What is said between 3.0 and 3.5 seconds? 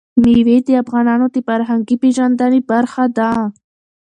ده.